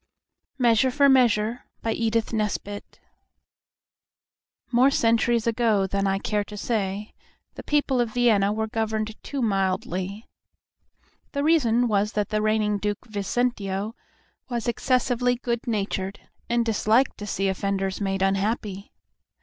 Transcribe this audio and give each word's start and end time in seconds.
MEASURE 0.57 0.89
FOR 0.89 1.07
MEASURE 1.07 1.63
More 4.71 4.89
centuries 4.89 5.45
ago 5.45 5.85
than 5.85 6.07
I 6.07 6.17
care 6.17 6.43
to 6.43 6.57
say, 6.57 7.13
the 7.53 7.61
people 7.61 8.01
of 8.01 8.11
Vienna 8.15 8.51
were 8.51 8.65
governed 8.65 9.15
too 9.21 9.43
mildly. 9.43 10.27
The 11.33 11.43
reason 11.43 11.87
was 11.87 12.13
that 12.13 12.29
the 12.29 12.41
reigning 12.41 12.79
Duke 12.79 13.05
Vicentio 13.05 13.93
was 14.49 14.67
excessively 14.67 15.35
good 15.35 15.67
natured, 15.67 16.19
and 16.49 16.65
disliked 16.65 17.19
to 17.19 17.27
see 17.27 17.47
offenders 17.47 18.01
made 18.01 18.23
unhappy. 18.23 18.91